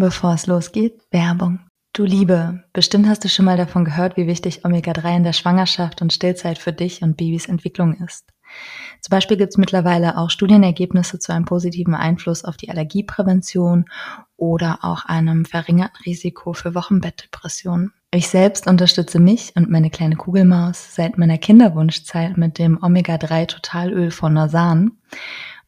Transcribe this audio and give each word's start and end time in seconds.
Bevor 0.00 0.34
es 0.34 0.46
losgeht, 0.46 1.02
Werbung. 1.10 1.58
Du 1.92 2.04
Liebe, 2.04 2.62
bestimmt 2.72 3.08
hast 3.08 3.24
du 3.24 3.28
schon 3.28 3.46
mal 3.46 3.56
davon 3.56 3.84
gehört, 3.84 4.16
wie 4.16 4.28
wichtig 4.28 4.64
Omega-3 4.64 5.16
in 5.16 5.24
der 5.24 5.32
Schwangerschaft 5.32 6.00
und 6.00 6.12
Stillzeit 6.12 6.58
für 6.58 6.72
dich 6.72 7.02
und 7.02 7.16
Babys 7.16 7.46
Entwicklung 7.46 7.94
ist. 7.94 8.28
Zum 9.00 9.10
Beispiel 9.10 9.36
gibt 9.36 9.50
es 9.50 9.58
mittlerweile 9.58 10.16
auch 10.16 10.30
Studienergebnisse 10.30 11.18
zu 11.18 11.32
einem 11.32 11.46
positiven 11.46 11.96
Einfluss 11.96 12.44
auf 12.44 12.56
die 12.56 12.70
Allergieprävention 12.70 13.86
oder 14.36 14.78
auch 14.82 15.04
einem 15.04 15.44
verringerten 15.44 16.00
Risiko 16.06 16.52
für 16.52 16.76
Wochenbettdepressionen. 16.76 17.92
Ich 18.12 18.28
selbst 18.28 18.68
unterstütze 18.68 19.18
mich 19.18 19.52
und 19.56 19.68
meine 19.68 19.90
kleine 19.90 20.14
Kugelmaus 20.14 20.94
seit 20.94 21.18
meiner 21.18 21.38
Kinderwunschzeit 21.38 22.36
mit 22.36 22.60
dem 22.60 22.80
Omega-3 22.80 23.48
Totalöl 23.48 24.12
von 24.12 24.34
Norsan. 24.34 24.92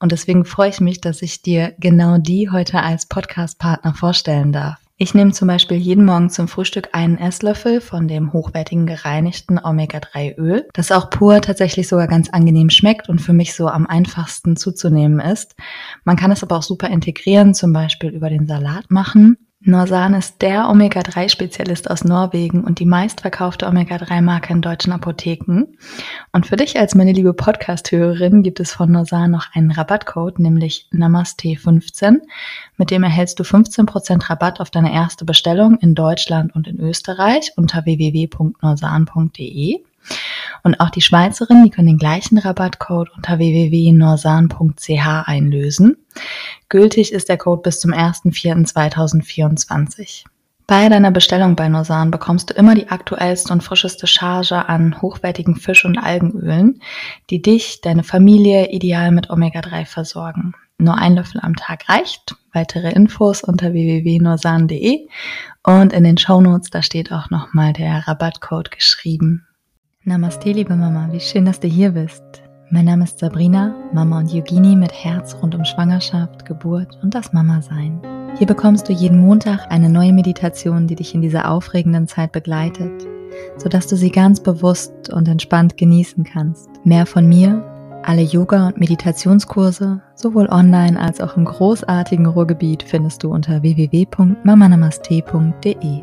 Und 0.00 0.12
deswegen 0.12 0.44
freue 0.44 0.70
ich 0.70 0.80
mich, 0.80 1.00
dass 1.00 1.22
ich 1.22 1.42
dir 1.42 1.74
genau 1.78 2.18
die 2.18 2.50
heute 2.50 2.82
als 2.82 3.06
Podcast-Partner 3.06 3.94
vorstellen 3.94 4.52
darf. 4.52 4.78
Ich 4.96 5.14
nehme 5.14 5.32
zum 5.32 5.48
Beispiel 5.48 5.78
jeden 5.78 6.04
Morgen 6.04 6.28
zum 6.28 6.46
Frühstück 6.46 6.90
einen 6.92 7.16
Esslöffel 7.16 7.80
von 7.80 8.06
dem 8.06 8.34
hochwertigen 8.34 8.86
gereinigten 8.86 9.58
Omega-3-Öl, 9.58 10.68
das 10.74 10.92
auch 10.92 11.08
pur 11.08 11.40
tatsächlich 11.40 11.88
sogar 11.88 12.06
ganz 12.06 12.28
angenehm 12.28 12.68
schmeckt 12.68 13.08
und 13.08 13.18
für 13.18 13.32
mich 13.32 13.54
so 13.54 13.68
am 13.68 13.86
einfachsten 13.86 14.56
zuzunehmen 14.56 15.20
ist. 15.20 15.54
Man 16.04 16.16
kann 16.16 16.32
es 16.32 16.42
aber 16.42 16.58
auch 16.58 16.62
super 16.62 16.88
integrieren, 16.88 17.54
zum 17.54 17.72
Beispiel 17.72 18.10
über 18.10 18.28
den 18.28 18.46
Salat 18.46 18.90
machen 18.90 19.38
Norsan 19.62 20.14
ist 20.14 20.40
der 20.40 20.70
Omega-3-Spezialist 20.70 21.90
aus 21.90 22.02
Norwegen 22.02 22.64
und 22.64 22.78
die 22.78 22.86
meistverkaufte 22.86 23.66
Omega-3-Marke 23.66 24.54
in 24.54 24.62
deutschen 24.62 24.90
Apotheken. 24.90 25.76
Und 26.32 26.46
für 26.46 26.56
dich 26.56 26.78
als 26.78 26.94
meine 26.94 27.12
liebe 27.12 27.34
Podcast-Hörerin 27.34 28.42
gibt 28.42 28.58
es 28.58 28.72
von 28.72 28.90
Norsan 28.90 29.30
noch 29.30 29.48
einen 29.52 29.70
Rabattcode, 29.70 30.38
nämlich 30.38 30.88
Namaste15. 30.94 32.20
Mit 32.78 32.90
dem 32.90 33.02
erhältst 33.02 33.38
du 33.38 33.42
15% 33.42 34.30
Rabatt 34.30 34.60
auf 34.60 34.70
deine 34.70 34.94
erste 34.94 35.26
Bestellung 35.26 35.76
in 35.78 35.94
Deutschland 35.94 36.54
und 36.54 36.66
in 36.66 36.80
Österreich 36.80 37.52
unter 37.56 37.84
www.norsan.de. 37.84 39.80
Und 40.62 40.78
auch 40.80 40.90
die 40.90 41.00
Schweizerinnen, 41.00 41.64
die 41.64 41.70
können 41.70 41.88
den 41.88 41.98
gleichen 41.98 42.38
Rabattcode 42.38 43.10
unter 43.16 43.38
www.norsan.ch 43.38 45.26
einlösen. 45.26 45.96
Gültig 46.68 47.12
ist 47.12 47.28
der 47.28 47.38
Code 47.38 47.62
bis 47.62 47.80
zum 47.80 47.92
1.4.2024. 47.92 50.26
Bei 50.70 50.88
deiner 50.88 51.10
Bestellung 51.10 51.56
bei 51.56 51.68
Norsan 51.68 52.12
bekommst 52.12 52.50
du 52.50 52.54
immer 52.54 52.76
die 52.76 52.90
aktuellste 52.90 53.52
und 53.52 53.64
frischeste 53.64 54.06
Charge 54.06 54.68
an 54.68 55.02
hochwertigen 55.02 55.56
Fisch- 55.56 55.84
und 55.84 55.98
Algenölen, 55.98 56.80
die 57.28 57.42
dich, 57.42 57.80
deine 57.80 58.04
Familie 58.04 58.70
ideal 58.70 59.10
mit 59.10 59.30
Omega-3 59.30 59.84
versorgen. 59.84 60.54
Nur 60.78 60.96
ein 60.96 61.16
Löffel 61.16 61.40
am 61.42 61.56
Tag 61.56 61.88
reicht. 61.88 62.36
Weitere 62.52 62.92
Infos 62.92 63.42
unter 63.42 63.72
www.norsan.de 63.72 65.08
und 65.64 65.92
in 65.92 66.04
den 66.04 66.18
Shownotes, 66.18 66.70
da 66.70 66.82
steht 66.82 67.10
auch 67.10 67.30
nochmal 67.30 67.72
der 67.72 68.06
Rabattcode 68.06 68.70
geschrieben. 68.70 69.48
Namaste, 70.10 70.50
liebe 70.50 70.74
Mama, 70.74 71.08
wie 71.12 71.20
schön, 71.20 71.44
dass 71.44 71.60
du 71.60 71.68
hier 71.68 71.92
bist. 71.92 72.24
Mein 72.68 72.86
Name 72.86 73.04
ist 73.04 73.20
Sabrina, 73.20 73.76
Mama 73.92 74.18
und 74.18 74.32
Yogini 74.32 74.74
mit 74.74 74.92
Herz 74.92 75.36
rund 75.40 75.54
um 75.54 75.64
Schwangerschaft, 75.64 76.44
Geburt 76.44 76.98
und 77.00 77.14
das 77.14 77.32
Mama-Sein. 77.32 78.00
Hier 78.36 78.48
bekommst 78.48 78.88
du 78.88 78.92
jeden 78.92 79.20
Montag 79.20 79.70
eine 79.70 79.88
neue 79.88 80.12
Meditation, 80.12 80.88
die 80.88 80.96
dich 80.96 81.14
in 81.14 81.22
dieser 81.22 81.48
aufregenden 81.48 82.08
Zeit 82.08 82.32
begleitet, 82.32 83.06
sodass 83.56 83.86
du 83.86 83.94
sie 83.94 84.10
ganz 84.10 84.40
bewusst 84.40 85.12
und 85.12 85.28
entspannt 85.28 85.76
genießen 85.76 86.24
kannst. 86.24 86.68
Mehr 86.82 87.06
von 87.06 87.28
mir, 87.28 87.64
alle 88.02 88.22
Yoga- 88.22 88.66
und 88.66 88.80
Meditationskurse, 88.80 90.02
sowohl 90.16 90.48
online 90.48 90.98
als 90.98 91.20
auch 91.20 91.36
im 91.36 91.44
großartigen 91.44 92.26
Ruhrgebiet, 92.26 92.82
findest 92.82 93.22
du 93.22 93.30
unter 93.30 93.62
www.mamanamaste.de. 93.62 96.02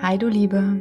Hi 0.00 0.16
du 0.16 0.28
Liebe, 0.28 0.80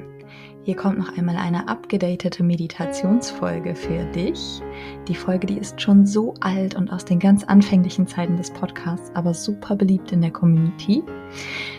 hier 0.67 0.75
kommt 0.75 0.97
noch 0.97 1.17
einmal 1.17 1.37
eine 1.37 1.69
abgedatete 1.69 2.43
Meditationsfolge 2.43 3.73
für 3.73 4.03
dich. 4.11 4.61
Die 5.07 5.15
Folge, 5.15 5.47
die 5.47 5.57
ist 5.57 5.79
schon 5.79 6.05
so 6.05 6.33
alt 6.41 6.75
und 6.75 6.91
aus 6.91 7.05
den 7.05 7.19
ganz 7.19 7.45
anfänglichen 7.45 8.05
Zeiten 8.05 8.35
des 8.35 8.51
Podcasts, 8.51 9.09
aber 9.15 9.33
super 9.33 9.77
beliebt 9.77 10.11
in 10.11 10.19
der 10.19 10.31
Community. 10.31 11.03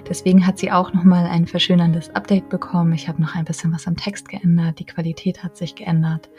Deswegen 0.08 0.46
hat 0.46 0.58
sie 0.58 0.72
auch 0.72 0.94
noch 0.94 1.04
mal 1.04 1.26
ein 1.26 1.46
verschönerndes 1.46 2.08
Update 2.14 2.48
bekommen. 2.48 2.94
Ich 2.94 3.08
habe 3.08 3.20
noch 3.20 3.34
ein 3.34 3.44
bisschen 3.44 3.74
was 3.74 3.86
am 3.86 3.94
Text 3.94 4.26
geändert, 4.30 4.78
die 4.78 4.86
Qualität 4.86 5.44
hat 5.44 5.58
sich 5.58 5.74
geändert. 5.74 6.30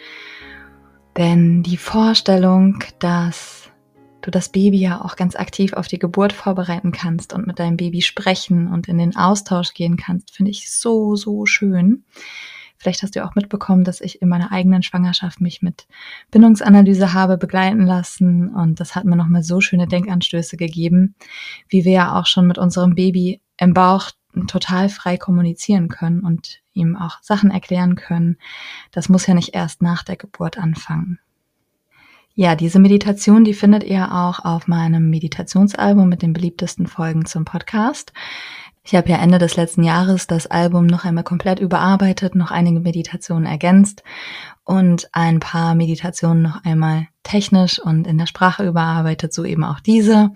Denn 1.17 1.61
die 1.61 1.77
Vorstellung, 1.77 2.79
dass 2.97 3.69
du 4.21 4.31
das 4.31 4.49
Baby 4.49 4.77
ja 4.77 5.03
auch 5.03 5.15
ganz 5.15 5.35
aktiv 5.35 5.73
auf 5.73 5.87
die 5.87 5.99
Geburt 5.99 6.33
vorbereiten 6.33 6.91
kannst 6.91 7.33
und 7.33 7.47
mit 7.47 7.59
deinem 7.59 7.77
Baby 7.77 8.01
sprechen 8.01 8.67
und 8.67 8.87
in 8.87 8.97
den 8.97 9.15
Austausch 9.15 9.73
gehen 9.73 9.97
kannst, 9.97 10.35
finde 10.35 10.51
ich 10.51 10.71
so, 10.71 11.15
so 11.15 11.45
schön. 11.45 12.03
Vielleicht 12.77 13.03
hast 13.03 13.15
du 13.15 13.25
auch 13.25 13.35
mitbekommen, 13.35 13.83
dass 13.83 13.99
ich 13.99 14.21
in 14.21 14.29
meiner 14.29 14.53
eigenen 14.53 14.83
Schwangerschaft 14.83 15.41
mich 15.41 15.61
mit 15.61 15.85
Bindungsanalyse 16.31 17.13
habe 17.13 17.37
begleiten 17.37 17.85
lassen 17.85 18.49
und 18.55 18.79
das 18.79 18.95
hat 18.95 19.03
mir 19.03 19.17
nochmal 19.17 19.43
so 19.43 19.59
schöne 19.59 19.85
Denkanstöße 19.85 20.55
gegeben, 20.55 21.15
wie 21.67 21.83
wir 21.83 21.91
ja 21.91 22.19
auch 22.19 22.25
schon 22.25 22.47
mit 22.47 22.57
unserem 22.57 22.95
Baby 22.95 23.41
im 23.57 23.73
Bauch 23.73 24.11
total 24.47 24.87
frei 24.87 25.17
kommunizieren 25.17 25.89
können 25.89 26.21
und 26.21 26.61
ihm 26.73 26.95
auch 26.95 27.17
Sachen 27.21 27.51
erklären 27.51 27.95
können. 27.95 28.37
Das 28.91 29.09
muss 29.09 29.27
ja 29.27 29.33
nicht 29.33 29.53
erst 29.53 29.81
nach 29.81 30.03
der 30.03 30.15
Geburt 30.15 30.57
anfangen. 30.57 31.19
Ja, 32.35 32.55
diese 32.55 32.79
Meditation, 32.79 33.43
die 33.43 33.53
findet 33.53 33.83
ihr 33.83 34.13
auch 34.13 34.45
auf 34.45 34.67
meinem 34.67 35.09
Meditationsalbum 35.09 36.07
mit 36.07 36.21
den 36.21 36.33
beliebtesten 36.33 36.87
Folgen 36.87 37.25
zum 37.25 37.43
Podcast. 37.43 38.13
Ich 38.83 38.95
habe 38.95 39.09
ja 39.09 39.17
Ende 39.17 39.37
des 39.37 39.55
letzten 39.55 39.83
Jahres 39.83 40.25
das 40.25 40.47
Album 40.47 40.87
noch 40.87 41.05
einmal 41.05 41.23
komplett 41.23 41.59
überarbeitet, 41.59 42.35
noch 42.35 42.49
einige 42.49 42.79
Meditationen 42.79 43.45
ergänzt 43.45 44.03
und 44.63 45.09
ein 45.11 45.39
paar 45.39 45.75
Meditationen 45.75 46.41
noch 46.41 46.63
einmal 46.63 47.07
technisch 47.23 47.79
und 47.79 48.07
in 48.07 48.17
der 48.17 48.25
Sprache 48.25 48.65
überarbeitet, 48.65 49.33
so 49.33 49.43
eben 49.43 49.63
auch 49.63 49.79
diese. 49.79 50.31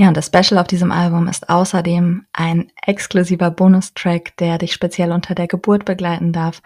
Ja, 0.00 0.08
und 0.08 0.16
das 0.16 0.28
Special 0.28 0.58
auf 0.58 0.66
diesem 0.66 0.92
Album 0.92 1.28
ist 1.28 1.50
außerdem 1.50 2.24
ein 2.32 2.72
exklusiver 2.86 3.50
Bonustrack, 3.50 4.34
der 4.38 4.56
dich 4.56 4.72
speziell 4.72 5.12
unter 5.12 5.34
der 5.34 5.46
Geburt 5.46 5.84
begleiten 5.84 6.32
darf. 6.32 6.62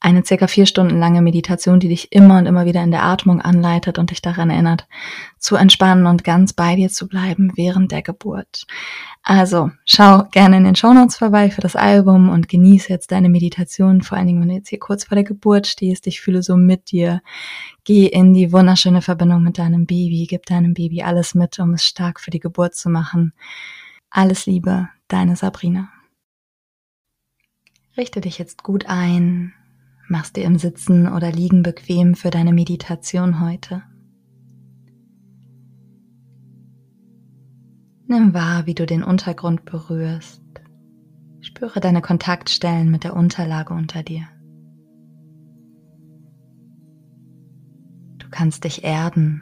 Eine 0.00 0.22
circa 0.22 0.48
vier 0.48 0.66
Stunden 0.66 0.98
lange 0.98 1.22
Meditation, 1.22 1.80
die 1.80 1.88
dich 1.88 2.12
immer 2.12 2.36
und 2.36 2.44
immer 2.44 2.66
wieder 2.66 2.82
in 2.82 2.90
der 2.90 3.02
Atmung 3.02 3.40
anleitet 3.40 3.98
und 3.98 4.10
dich 4.10 4.20
daran 4.20 4.50
erinnert, 4.50 4.86
zu 5.44 5.56
entspannen 5.56 6.06
und 6.06 6.24
ganz 6.24 6.54
bei 6.54 6.74
dir 6.74 6.88
zu 6.88 7.06
bleiben 7.06 7.52
während 7.54 7.92
der 7.92 8.00
Geburt. 8.00 8.64
Also 9.22 9.70
schau 9.84 10.24
gerne 10.32 10.56
in 10.56 10.64
den 10.64 10.74
Shownotes 10.74 11.18
vorbei 11.18 11.50
für 11.50 11.60
das 11.60 11.76
Album 11.76 12.30
und 12.30 12.48
genieße 12.48 12.88
jetzt 12.88 13.12
deine 13.12 13.28
Meditation, 13.28 14.00
vor 14.00 14.16
allen 14.16 14.26
Dingen, 14.26 14.40
wenn 14.40 14.48
du 14.48 14.54
jetzt 14.54 14.70
hier 14.70 14.78
kurz 14.78 15.04
vor 15.04 15.16
der 15.16 15.24
Geburt 15.24 15.66
stehst. 15.66 16.06
Ich 16.06 16.22
fühle 16.22 16.42
so 16.42 16.56
mit 16.56 16.90
dir. 16.90 17.20
Geh 17.84 18.06
in 18.06 18.32
die 18.32 18.52
wunderschöne 18.52 19.02
Verbindung 19.02 19.42
mit 19.42 19.58
deinem 19.58 19.84
Baby, 19.84 20.26
gib 20.26 20.46
deinem 20.46 20.72
Baby 20.72 21.02
alles 21.02 21.34
mit, 21.34 21.58
um 21.58 21.74
es 21.74 21.84
stark 21.84 22.20
für 22.20 22.30
die 22.30 22.40
Geburt 22.40 22.74
zu 22.74 22.88
machen. 22.88 23.34
Alles 24.08 24.46
Liebe, 24.46 24.88
deine 25.08 25.36
Sabrina. 25.36 25.90
Richte 27.98 28.22
dich 28.22 28.38
jetzt 28.38 28.62
gut 28.62 28.86
ein, 28.86 29.52
machst 30.08 30.36
dir 30.36 30.44
im 30.44 30.56
Sitzen 30.56 31.06
oder 31.06 31.30
Liegen 31.30 31.62
bequem 31.62 32.14
für 32.14 32.30
deine 32.30 32.54
Meditation 32.54 33.40
heute. 33.40 33.82
Nimm 38.06 38.34
wahr, 38.34 38.66
wie 38.66 38.74
du 38.74 38.84
den 38.84 39.02
Untergrund 39.02 39.64
berührst. 39.64 40.42
Spüre 41.40 41.80
deine 41.80 42.02
Kontaktstellen 42.02 42.90
mit 42.90 43.04
der 43.04 43.16
Unterlage 43.16 43.72
unter 43.72 44.02
dir. 44.02 44.24
Du 48.18 48.26
kannst 48.30 48.64
dich 48.64 48.84
erden. 48.84 49.40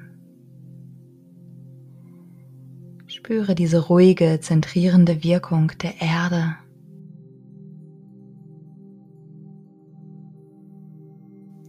Spüre 3.06 3.54
diese 3.54 3.87
ruhige, 3.87 4.38
zentrierende 4.40 5.25
Wirkung 5.25 5.72
der 5.82 6.00
Erde. 6.00 6.56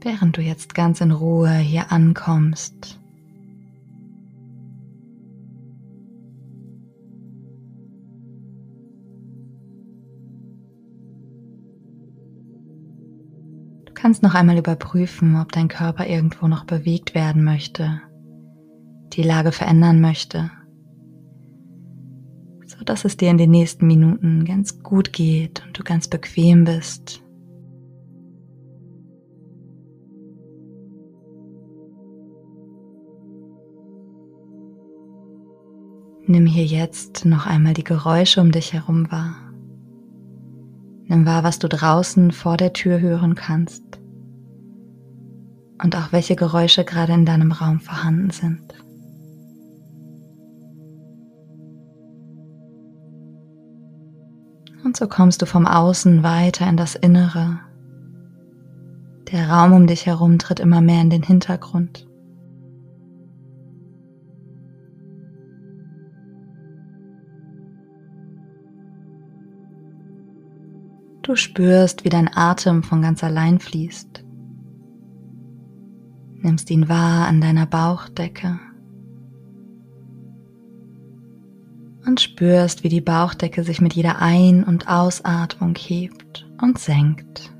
Während 0.01 0.37
du 0.37 0.41
jetzt 0.41 0.75
ganz 0.75 1.01
in 1.01 1.11
Ruhe 1.11 1.55
hier 1.55 1.91
ankommst 1.91 3.02
kannst 14.03 14.21
noch 14.21 14.35
einmal 14.35 14.57
überprüfen, 14.57 15.37
ob 15.37 15.53
dein 15.53 15.69
Körper 15.69 16.05
irgendwo 16.05 16.49
noch 16.49 16.65
bewegt 16.65 17.15
werden 17.15 17.41
möchte, 17.41 18.01
die 19.13 19.23
Lage 19.23 19.53
verändern 19.53 20.01
möchte, 20.01 20.51
so 22.65 22.83
dass 22.83 23.05
es 23.05 23.15
dir 23.15 23.29
in 23.29 23.37
den 23.37 23.51
nächsten 23.51 23.87
Minuten 23.87 24.43
ganz 24.43 24.83
gut 24.83 25.13
geht 25.13 25.65
und 25.65 25.79
du 25.79 25.85
ganz 25.85 26.09
bequem 26.09 26.65
bist. 26.65 27.23
Nimm 36.25 36.45
hier 36.45 36.65
jetzt 36.65 37.23
noch 37.23 37.47
einmal 37.47 37.73
die 37.73 37.85
Geräusche 37.85 38.41
um 38.41 38.51
dich 38.51 38.73
herum 38.73 39.09
wahr. 39.09 39.37
Nimm 41.05 41.25
wahr, 41.25 41.45
was 41.45 41.57
du 41.59 41.69
draußen 41.69 42.33
vor 42.33 42.57
der 42.57 42.73
Tür 42.73 42.99
hören 42.99 43.35
kannst 43.35 43.92
und 45.81 45.95
auch 45.95 46.11
welche 46.11 46.35
Geräusche 46.35 46.83
gerade 46.85 47.13
in 47.13 47.25
deinem 47.25 47.51
Raum 47.51 47.79
vorhanden 47.79 48.29
sind. 48.29 48.73
Und 54.83 54.97
so 54.97 55.07
kommst 55.07 55.41
du 55.41 55.45
vom 55.45 55.65
Außen 55.65 56.23
weiter 56.23 56.67
in 56.67 56.77
das 56.77 56.95
Innere. 56.95 57.59
Der 59.31 59.49
Raum 59.49 59.73
um 59.73 59.87
dich 59.87 60.05
herum 60.05 60.37
tritt 60.37 60.59
immer 60.59 60.81
mehr 60.81 61.01
in 61.01 61.09
den 61.09 61.23
Hintergrund. 61.23 62.07
Du 71.23 71.37
spürst, 71.37 72.03
wie 72.03 72.09
dein 72.09 72.29
Atem 72.35 72.83
von 72.83 73.01
ganz 73.01 73.23
allein 73.23 73.59
fließt. 73.59 74.23
Nimmst 76.43 76.69
ihn 76.69 76.89
wahr 76.89 77.25
an 77.25 77.39
deiner 77.39 77.65
Bauchdecke 77.65 78.59
und 82.05 82.19
spürst, 82.19 82.83
wie 82.83 82.89
die 82.89 82.99
Bauchdecke 82.99 83.63
sich 83.63 83.79
mit 83.79 83.93
jeder 83.93 84.21
Ein- 84.21 84.65
und 84.65 84.89
Ausatmung 84.89 85.73
hebt 85.75 86.45
und 86.61 86.77
senkt. 86.77 87.53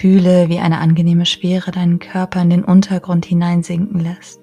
Fühle, 0.00 0.48
wie 0.48 0.60
eine 0.60 0.78
angenehme 0.78 1.26
Schwere 1.26 1.72
deinen 1.72 1.98
Körper 1.98 2.40
in 2.40 2.48
den 2.48 2.64
Untergrund 2.64 3.26
hineinsinken 3.26 4.00
lässt. 4.00 4.40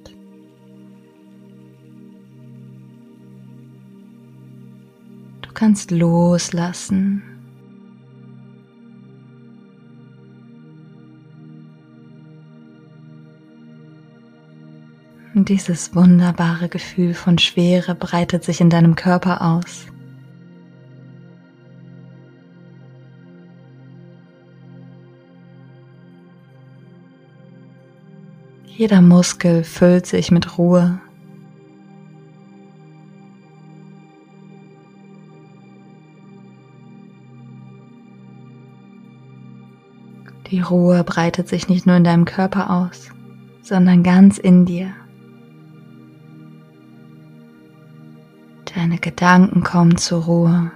Du 5.42 5.52
kannst 5.56 5.90
loslassen. 5.90 7.24
Dieses 15.34 15.96
wunderbare 15.96 16.70
Gefühl 16.70 17.16
von 17.16 17.40
Schwere 17.40 17.96
breitet 17.96 18.44
sich 18.44 18.62
in 18.62 18.70
deinem 18.70 18.94
Körper 18.94 19.42
aus. 19.42 19.88
Jeder 28.78 29.02
Muskel 29.02 29.64
füllt 29.64 30.06
sich 30.06 30.30
mit 30.30 30.60
Ruhe. 30.60 31.02
Die 40.52 40.62
Ruhe 40.62 41.04
breitet 41.04 41.48
sich 41.48 41.68
nicht 41.70 41.88
nur 41.88 41.96
in 41.96 42.04
deinem 42.04 42.26
Körper 42.26 42.70
aus, 42.70 43.10
sondern 43.64 44.04
ganz 44.04 44.38
in 44.38 44.66
dir. 44.66 44.94
Deine 48.76 49.00
Gedanken 49.00 49.64
kommen 49.64 49.98
zur 49.98 50.26
Ruhe. 50.26 50.72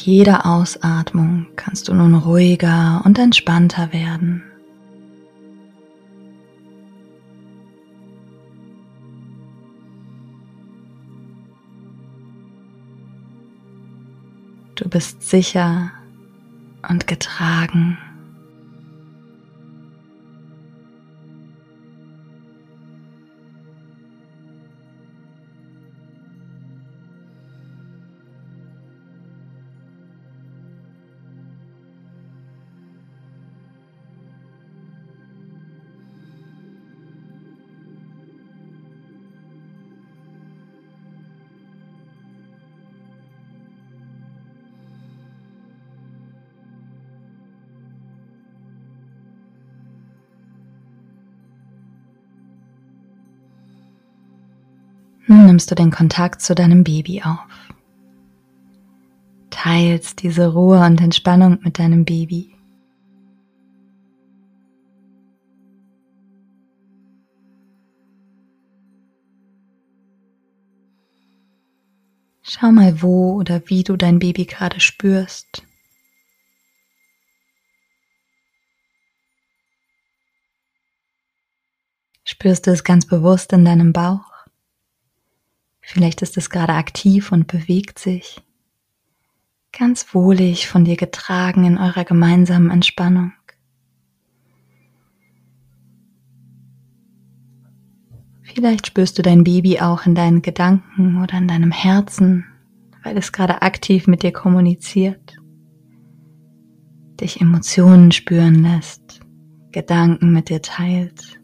Jeder 0.00 0.46
Ausatmung 0.46 1.46
kannst 1.56 1.88
du 1.88 1.94
nun 1.94 2.14
ruhiger 2.14 3.02
und 3.04 3.18
entspannter 3.18 3.92
werden. 3.92 4.42
Du 14.74 14.88
bist 14.88 15.22
sicher 15.22 15.92
und 16.88 17.06
getragen. 17.06 17.98
Nimmst 55.36 55.70
du 55.70 55.74
den 55.74 55.90
Kontakt 55.90 56.40
zu 56.40 56.54
deinem 56.54 56.84
Baby 56.84 57.22
auf. 57.22 57.38
Teilst 59.50 60.22
diese 60.22 60.52
Ruhe 60.52 60.84
und 60.84 61.00
Entspannung 61.00 61.58
mit 61.62 61.78
deinem 61.78 62.04
Baby. 62.04 62.56
Schau 72.42 72.72
mal, 72.72 73.00
wo 73.00 73.34
oder 73.34 73.62
wie 73.66 73.84
du 73.84 73.96
dein 73.96 74.18
Baby 74.18 74.44
gerade 74.44 74.80
spürst. 74.80 75.62
Spürst 82.24 82.66
du 82.66 82.72
es 82.72 82.82
ganz 82.82 83.06
bewusst 83.06 83.52
in 83.52 83.64
deinem 83.64 83.92
Bauch? 83.92 84.29
Vielleicht 85.92 86.22
ist 86.22 86.36
es 86.36 86.50
gerade 86.50 86.74
aktiv 86.74 87.32
und 87.32 87.48
bewegt 87.48 87.98
sich. 87.98 88.40
Ganz 89.76 90.14
wohlig 90.14 90.68
von 90.68 90.84
dir 90.84 90.96
getragen 90.96 91.64
in 91.64 91.78
eurer 91.78 92.04
gemeinsamen 92.04 92.70
Entspannung. 92.70 93.32
Vielleicht 98.42 98.86
spürst 98.86 99.18
du 99.18 99.22
dein 99.22 99.42
Baby 99.42 99.80
auch 99.80 100.06
in 100.06 100.14
deinen 100.14 100.42
Gedanken 100.42 101.20
oder 101.20 101.38
in 101.38 101.48
deinem 101.48 101.72
Herzen, 101.72 102.46
weil 103.02 103.18
es 103.18 103.32
gerade 103.32 103.60
aktiv 103.62 104.06
mit 104.06 104.22
dir 104.22 104.32
kommuniziert, 104.32 105.38
dich 107.20 107.40
Emotionen 107.40 108.12
spüren 108.12 108.62
lässt, 108.62 109.18
Gedanken 109.72 110.32
mit 110.32 110.50
dir 110.50 110.62
teilt. 110.62 111.39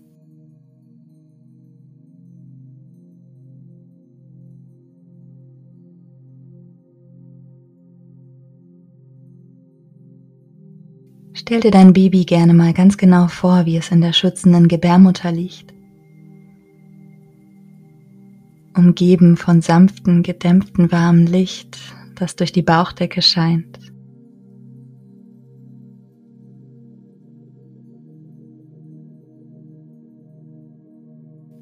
Stell 11.49 11.61
dir 11.61 11.71
dein 11.71 11.93
Baby 11.93 12.25
gerne 12.25 12.55
mal 12.55 12.73
ganz 12.73 12.97
genau 12.97 13.29
vor, 13.29 13.67
wie 13.67 13.77
es 13.77 13.93
in 13.93 14.01
der 14.01 14.13
schützenden 14.13 14.67
Gebärmutter 14.67 15.31
liegt. 15.31 15.73
Umgeben 18.77 19.37
von 19.37 19.63
sanften, 19.63 20.25
gedämpften, 20.25 20.91
warmen 20.91 21.25
Licht, 21.25 21.79
das 22.17 22.35
durch 22.35 22.51
die 22.51 22.63
Bauchdecke 22.63 23.23
scheint. 23.23 23.79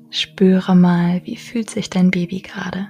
Spüre 0.09 0.75
mal, 0.75 1.21
wie 1.26 1.37
fühlt 1.37 1.69
sich 1.69 1.91
dein 1.91 2.11
Baby 2.11 2.41
gerade. 2.41 2.88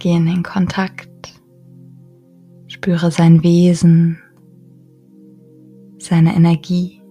Geh 0.00 0.14
in 0.14 0.26
den 0.26 0.44
Kontakt. 0.44 1.08
Spüre 2.68 3.10
sein 3.10 3.42
Wesen, 3.42 4.22
seine 5.98 6.36
Energie. 6.36 7.02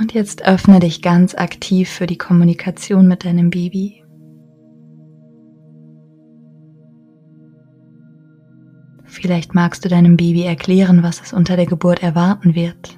Und 0.00 0.14
jetzt 0.14 0.46
öffne 0.46 0.78
dich 0.78 1.02
ganz 1.02 1.34
aktiv 1.34 1.88
für 1.88 2.06
die 2.06 2.16
Kommunikation 2.16 3.08
mit 3.08 3.24
deinem 3.24 3.50
Baby. 3.50 3.97
Vielleicht 9.20 9.52
magst 9.52 9.84
du 9.84 9.88
deinem 9.88 10.16
Baby 10.16 10.44
erklären, 10.44 11.02
was 11.02 11.20
es 11.20 11.32
unter 11.32 11.56
der 11.56 11.66
Geburt 11.66 12.04
erwarten 12.04 12.54
wird. 12.54 12.96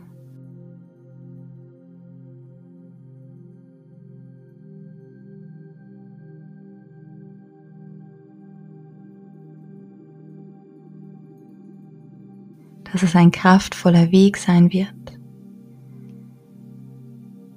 Dass 12.92 13.02
es 13.02 13.16
ein 13.16 13.30
kraftvoller 13.30 14.12
Weg 14.12 14.36
sein 14.36 14.70
wird. 14.74 14.88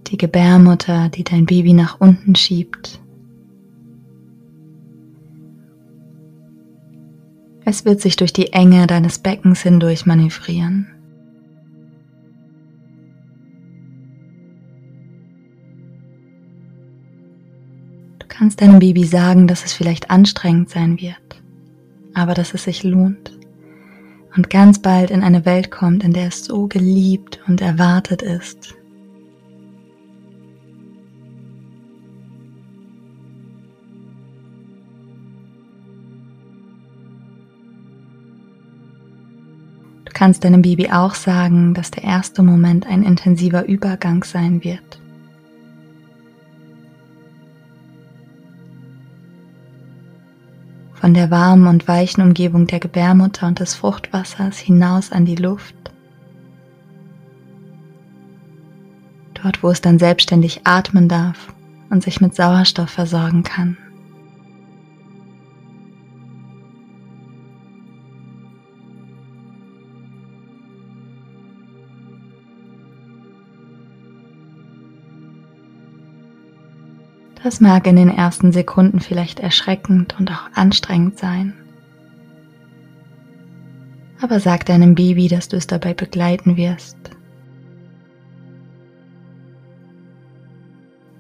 Die 0.08 0.16
Gebärmutter, 0.16 1.10
die 1.10 1.26
dein 1.26 1.46
Baby 1.46 1.74
nach 1.74 2.00
unten 2.00 2.34
schiebt 2.36 3.03
Es 7.66 7.86
wird 7.86 8.02
sich 8.02 8.18
durch 8.18 8.34
die 8.34 8.52
Enge 8.52 8.88
deines 8.88 9.20
Beckens 9.20 9.62
hindurch 9.62 10.06
manövrieren. 10.06 10.88
Du 18.20 18.28
kannst 18.28 18.62
deinem 18.62 18.80
Baby 18.80 19.06
sagen, 19.06 19.48
dass 19.48 19.64
es 19.64 19.72
vielleicht 19.74 20.10
anstrengend 20.10 20.70
sein 20.70 21.00
wird, 21.00 21.42
aber 22.14 22.34
dass 22.34 22.54
es 22.54 22.64
sich 22.66 22.84
lohnt 22.84 23.32
und 24.36 24.50
ganz 24.50 24.82
bald 24.82 25.12
in 25.12 25.24
eine 25.24 25.46
Welt 25.46 25.72
kommt, 25.72 26.04
in 26.04 26.12
der 26.12 26.28
es 26.28 26.46
so 26.46 26.68
geliebt 26.68 27.40
und 27.48 27.62
erwartet 27.62 28.22
ist. 28.22 28.76
Kannst 40.24 40.46
deinem 40.46 40.62
Baby 40.62 40.90
auch 40.90 41.16
sagen, 41.16 41.74
dass 41.74 41.92
der 41.92 42.06
erste 42.06 42.44
Moment 42.44 42.88
ein 42.88 43.04
intensiver 43.04 43.66
Übergang 43.66 44.24
sein 44.24 44.64
wird. 44.64 45.02
Von 50.94 51.14
der 51.14 51.30
warmen 51.30 51.68
und 51.68 51.90
weichen 51.90 52.24
Umgebung 52.24 52.68
der 52.68 52.80
Gebärmutter 52.80 53.48
und 53.48 53.60
des 53.60 53.76
Fruchtwassers 53.76 54.58
hinaus 54.58 55.12
an 55.12 55.26
die 55.26 55.36
Luft. 55.36 55.76
Dort, 59.34 59.62
wo 59.62 59.72
es 59.72 59.82
dann 59.82 60.00
selbstständig 60.00 60.62
atmen 60.64 61.10
darf 61.10 61.54
und 61.90 62.02
sich 62.02 62.22
mit 62.22 62.34
Sauerstoff 62.34 62.92
versorgen 62.92 63.44
kann. 63.44 63.76
Das 77.44 77.60
mag 77.60 77.86
in 77.88 77.98
den 77.98 78.10
ersten 78.10 78.54
Sekunden 78.54 79.02
vielleicht 79.02 79.42
erschreckend 79.42 80.18
und 80.18 80.32
auch 80.32 80.50
anstrengend 80.54 81.20
sein. 81.20 81.54
Aber 84.22 84.40
sag 84.40 84.66
deinem 84.66 84.96
Baby, 84.96 85.28
dass 85.28 85.50
du 85.50 85.58
es 85.58 85.68
dabei 85.68 85.94
begleiten 85.94 86.56
wirst. 86.56 86.96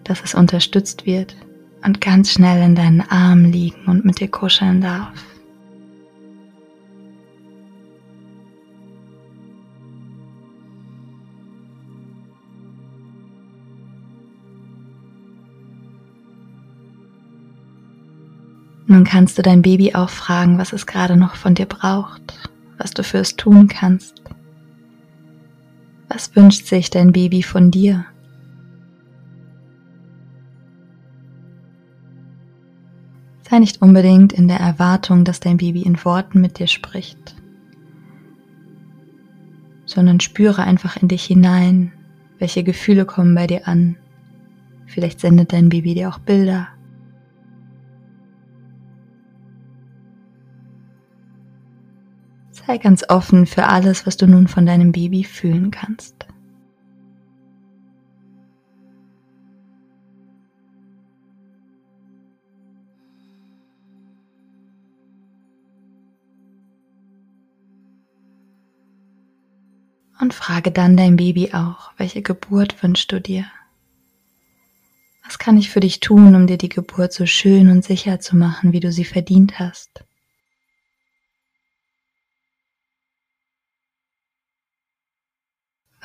Dass 0.05 0.23
es 0.23 0.33
unterstützt 0.33 1.05
wird 1.05 1.35
und 1.83 1.99
ganz 1.99 2.31
schnell 2.31 2.63
in 2.63 2.75
deinen 2.75 3.01
Armen 3.01 3.51
liegen 3.51 3.85
und 3.87 4.05
mit 4.05 4.21
dir 4.21 4.29
kuscheln 4.29 4.79
darf. 4.79 5.32
Nun 18.93 19.05
kannst 19.05 19.39
du 19.39 19.41
dein 19.41 19.63
Baby 19.63 19.95
auch 19.95 20.11
fragen, 20.11 20.59
was 20.59 20.71
es 20.71 20.85
gerade 20.85 21.17
noch 21.17 21.33
von 21.33 21.55
dir 21.55 21.65
braucht, 21.65 22.37
was 22.77 22.91
du 22.91 23.03
für 23.03 23.17
es 23.17 23.35
tun 23.35 23.67
kannst. 23.67 24.21
Was 26.09 26.35
wünscht 26.35 26.67
sich 26.67 26.91
dein 26.91 27.11
Baby 27.11 27.41
von 27.41 27.71
dir? 27.71 28.05
Sei 33.49 33.57
nicht 33.57 33.81
unbedingt 33.81 34.31
in 34.31 34.47
der 34.47 34.59
Erwartung, 34.59 35.23
dass 35.23 35.39
dein 35.39 35.57
Baby 35.57 35.81
in 35.81 36.05
Worten 36.05 36.39
mit 36.39 36.59
dir 36.59 36.67
spricht, 36.67 37.35
sondern 39.87 40.19
spüre 40.19 40.65
einfach 40.65 40.97
in 40.97 41.07
dich 41.07 41.25
hinein, 41.25 41.93
welche 42.37 42.63
Gefühle 42.63 43.05
kommen 43.05 43.33
bei 43.33 43.47
dir 43.47 43.67
an. 43.67 43.95
Vielleicht 44.85 45.19
sendet 45.19 45.51
dein 45.51 45.69
Baby 45.69 45.95
dir 45.95 46.09
auch 46.09 46.19
Bilder 46.19 46.67
Sei 52.65 52.77
ganz 52.77 53.03
offen 53.09 53.45
für 53.45 53.67
alles, 53.67 54.07
was 54.07 54.15
du 54.15 54.25
nun 54.25 54.47
von 54.47 54.65
deinem 54.65 54.93
Baby 54.93 55.25
fühlen 55.25 55.69
kannst. 55.69 56.27
Und 70.21 70.33
frage 70.33 70.71
dann 70.71 70.95
dein 70.95 71.17
Baby 71.17 71.51
auch, 71.53 71.91
welche 71.97 72.21
Geburt 72.21 72.81
wünschst 72.81 73.11
du 73.11 73.19
dir? 73.19 73.45
Was 75.25 75.37
kann 75.37 75.57
ich 75.57 75.69
für 75.69 75.81
dich 75.81 75.99
tun, 75.99 76.33
um 76.33 76.47
dir 76.47 76.57
die 76.57 76.69
Geburt 76.69 77.11
so 77.11 77.25
schön 77.25 77.69
und 77.69 77.83
sicher 77.83 78.21
zu 78.21 78.37
machen, 78.37 78.71
wie 78.71 78.79
du 78.79 78.89
sie 78.89 79.03
verdient 79.03 79.59
hast? 79.59 80.05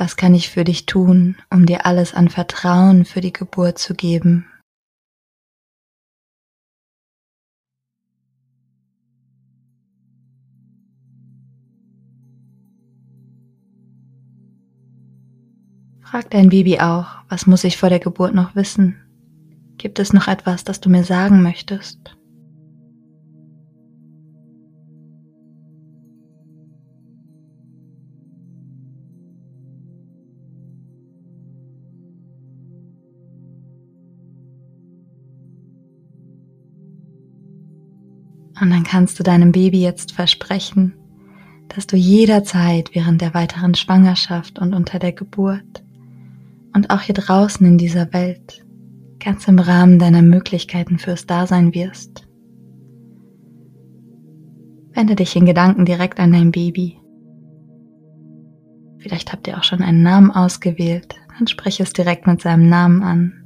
Was 0.01 0.17
kann 0.17 0.33
ich 0.33 0.49
für 0.49 0.63
dich 0.63 0.87
tun, 0.87 1.35
um 1.51 1.67
dir 1.67 1.85
alles 1.85 2.15
an 2.15 2.29
Vertrauen 2.29 3.05
für 3.05 3.21
die 3.21 3.33
Geburt 3.33 3.79
zu 3.79 3.95
geben? 3.95 4.47
Frag 16.01 16.31
dein 16.31 16.49
Baby 16.49 16.79
auch, 16.79 17.09
was 17.29 17.47
muss 17.47 17.65
ich 17.65 17.77
vor 17.77 17.89
der 17.89 17.99
Geburt 17.99 18.35
noch 18.35 18.55
wissen? 18.55 18.97
Gibt 19.79 19.99
es 19.99 20.13
noch 20.13 20.29
etwas, 20.29 20.63
das 20.63 20.81
du 20.81 20.89
mir 20.89 21.03
sagen 21.03 21.43
möchtest? 21.43 22.18
Und 38.61 38.71
dann 38.71 38.85
kannst 38.85 39.19
du 39.19 39.23
deinem 39.23 39.53
Baby 39.53 39.81
jetzt 39.81 40.13
versprechen, 40.13 40.95
dass 41.69 41.87
du 41.87 41.97
jederzeit 41.97 42.95
während 42.95 43.21
der 43.21 43.35
weiteren 43.35 43.75
Schwangerschaft 43.75 44.59
und 44.59 44.75
unter 44.75 44.99
der 44.99 45.13
Geburt 45.13 45.85
und 46.75 46.91
auch 46.91 47.03
hier 47.03 47.15
draußen 47.15 47.67
in 47.67 47.79
dieser 47.79 48.13
Welt 48.13 48.65
ganz 49.19 49.49
im 49.49 49.59
Rahmen 49.59 49.99
deiner 49.99 50.23
Möglichkeiten 50.23 50.99
fürs 50.99 51.27
Dasein 51.27 51.75
wirst. 51.75 52.27
Wende 54.93 55.17
dich 55.17 55.37
in 55.37 55.47
Gedanken 55.47 55.85
direkt 55.85 56.19
an 56.19 56.33
dein 56.33 56.51
Baby. 56.51 56.99
Vielleicht 58.99 59.33
habt 59.33 59.47
ihr 59.47 59.59
auch 59.59 59.65
schon 59.65 59.83
einen 59.83 60.03
Namen 60.03 60.31
ausgewählt, 60.31 61.17
dann 61.37 61.47
sprich 61.47 61.81
es 61.81 61.93
direkt 61.93 62.27
mit 62.27 62.43
seinem 62.43 62.69
Namen 62.69 63.03
an. 63.03 63.38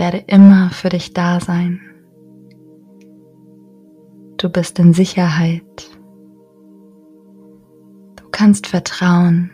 Werde 0.00 0.24
immer 0.26 0.70
für 0.70 0.88
dich 0.88 1.12
da 1.12 1.40
sein. 1.40 1.78
Du 4.38 4.48
bist 4.48 4.78
in 4.78 4.94
Sicherheit. 4.94 5.90
Du 8.16 8.24
kannst 8.32 8.66
vertrauen. 8.66 9.50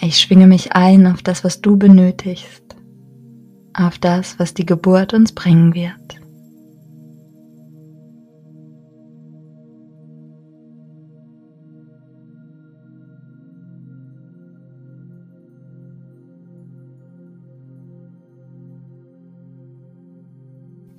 Ich 0.00 0.20
schwinge 0.20 0.46
mich 0.46 0.74
ein 0.74 1.08
auf 1.08 1.22
das, 1.22 1.42
was 1.42 1.60
du 1.60 1.76
benötigst, 1.76 2.76
auf 3.74 3.98
das, 3.98 4.38
was 4.38 4.54
die 4.54 4.64
Geburt 4.64 5.12
uns 5.12 5.32
bringen 5.32 5.74
wird. 5.74 6.20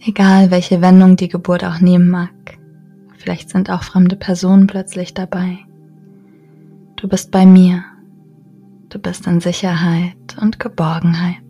Egal 0.07 0.51
welche 0.51 0.81
Wendung 0.81 1.17
die 1.17 1.27
Geburt 1.27 1.65
auch 1.65 1.81
nehmen 1.81 2.07
mag, 2.07 2.31
vielleicht 3.17 3.49
sind 3.49 3.69
auch 3.69 3.83
fremde 3.83 4.15
Personen 4.15 4.65
plötzlich 4.65 5.13
dabei. 5.13 5.57
Du 6.95 7.09
bist 7.09 7.29
bei 7.29 7.45
mir. 7.45 7.83
Du 8.87 8.99
bist 8.99 9.27
in 9.27 9.41
Sicherheit 9.41 10.37
und 10.39 10.61
Geborgenheit. 10.61 11.43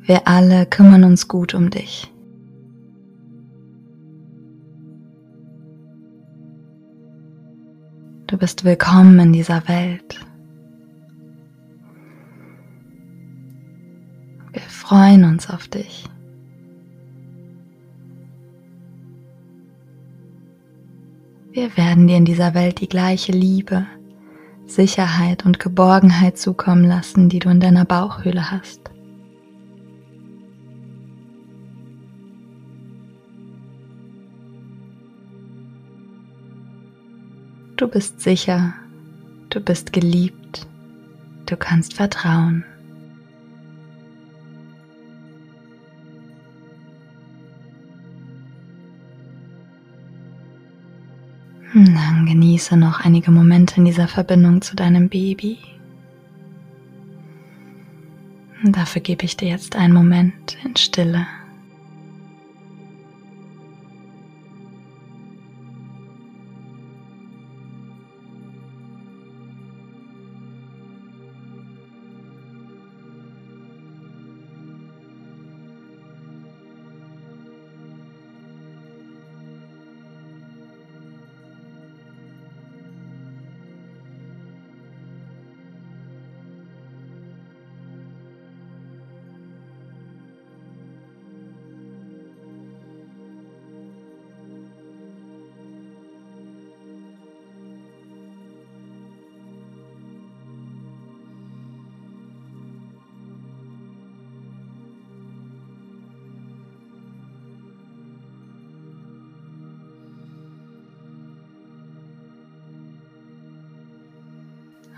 Wir 0.00 0.26
alle 0.26 0.66
kümmern 0.66 1.04
uns 1.04 1.28
gut 1.28 1.54
um 1.54 1.70
dich. 1.70 2.12
Du 8.26 8.36
bist 8.36 8.64
willkommen 8.64 9.20
in 9.20 9.32
dieser 9.32 9.68
Welt. 9.68 10.18
Freuen 14.92 15.24
uns 15.24 15.48
auf 15.48 15.68
dich. 15.68 16.04
Wir 21.50 21.74
werden 21.78 22.06
dir 22.08 22.18
in 22.18 22.26
dieser 22.26 22.52
Welt 22.52 22.82
die 22.82 22.90
gleiche 22.90 23.32
Liebe, 23.32 23.86
Sicherheit 24.66 25.46
und 25.46 25.58
Geborgenheit 25.58 26.36
zukommen 26.36 26.84
lassen, 26.84 27.30
die 27.30 27.38
du 27.38 27.48
in 27.48 27.58
deiner 27.58 27.86
Bauchhöhle 27.86 28.50
hast. 28.50 28.90
Du 37.76 37.88
bist 37.88 38.20
sicher, 38.20 38.74
du 39.48 39.58
bist 39.60 39.94
geliebt, 39.94 40.66
du 41.46 41.56
kannst 41.56 41.94
vertrauen. 41.94 42.66
Dann 51.74 52.26
genieße 52.26 52.76
noch 52.76 53.00
einige 53.00 53.30
Momente 53.30 53.76
in 53.76 53.86
dieser 53.86 54.06
Verbindung 54.06 54.60
zu 54.60 54.76
deinem 54.76 55.08
Baby. 55.08 55.58
Dafür 58.62 59.00
gebe 59.00 59.24
ich 59.24 59.36
dir 59.36 59.48
jetzt 59.48 59.74
einen 59.74 59.94
Moment 59.94 60.58
in 60.64 60.76
Stille. 60.76 61.26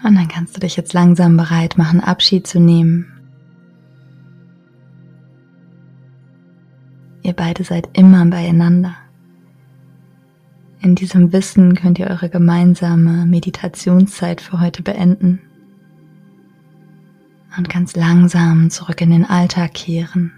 Und 0.04 0.16
dann 0.16 0.28
kannst 0.28 0.54
du 0.54 0.60
dich 0.60 0.76
jetzt 0.76 0.92
langsam 0.92 1.38
bereit 1.38 1.78
machen, 1.78 2.00
Abschied 2.00 2.46
zu 2.46 2.60
nehmen. 2.60 3.06
Ihr 7.22 7.32
beide 7.32 7.64
seid 7.64 7.88
immer 7.94 8.26
beieinander. 8.26 8.94
In 10.82 10.94
diesem 10.94 11.32
Wissen 11.32 11.74
könnt 11.74 11.98
ihr 11.98 12.08
eure 12.08 12.28
gemeinsame 12.28 13.24
Meditationszeit 13.24 14.42
für 14.42 14.60
heute 14.60 14.82
beenden 14.82 15.40
und 17.56 17.70
ganz 17.70 17.96
langsam 17.96 18.68
zurück 18.68 19.00
in 19.00 19.10
den 19.10 19.24
Alltag 19.24 19.72
kehren. 19.72 20.32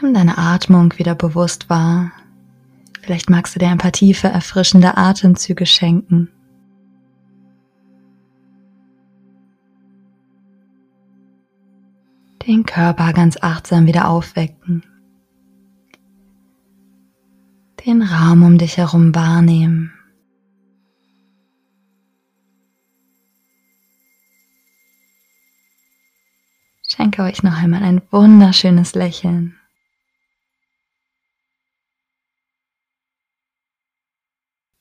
Nimm 0.00 0.14
deine 0.14 0.38
Atmung 0.38 0.96
wieder 0.96 1.14
bewusst 1.14 1.68
wahr 1.68 2.10
Vielleicht 3.04 3.28
magst 3.28 3.54
du 3.54 3.58
dir 3.58 3.68
ein 3.68 3.76
paar 3.76 3.92
tiefe, 3.92 4.28
erfrischende 4.28 4.96
Atemzüge 4.96 5.66
schenken. 5.66 6.30
Den 12.46 12.64
Körper 12.64 13.12
ganz 13.12 13.36
achtsam 13.42 13.86
wieder 13.86 14.08
aufwecken. 14.08 14.84
Den 17.84 18.00
Raum 18.00 18.42
um 18.42 18.56
dich 18.56 18.78
herum 18.78 19.14
wahrnehmen. 19.14 19.92
Schenke 26.88 27.22
euch 27.22 27.42
noch 27.42 27.58
einmal 27.58 27.82
ein 27.82 28.00
wunderschönes 28.10 28.94
Lächeln. 28.94 29.58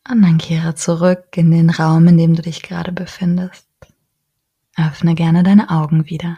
Und 0.10 0.22
dann 0.22 0.38
kehre 0.38 0.76
zurück 0.76 1.38
in 1.38 1.52
den 1.52 1.70
Raum, 1.70 2.08
in 2.08 2.18
dem 2.18 2.36
du 2.36 2.42
dich 2.42 2.62
gerade 2.62 2.92
befindest. 2.92 3.68
Öffne 4.76 5.16
gerne 5.16 5.44
deine 5.44 5.70
Augen 5.70 6.10
wieder. 6.10 6.38